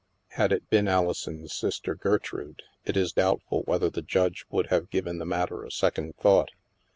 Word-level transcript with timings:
Had 0.29 0.51
it 0.51 0.67
been 0.67 0.87
Alison's 0.87 1.53
sister, 1.53 1.93
Gertrude, 1.93 2.63
it 2.85 2.97
is 2.97 3.13
doubtful 3.13 3.61
whether 3.67 3.87
the 3.87 4.01
Judge 4.01 4.47
would 4.49 4.65
have 4.71 4.89
given 4.89 5.19
the 5.19 5.27
matter 5.27 5.63
a 5.63 5.69
second 5.69 6.15
thought. 6.17 6.49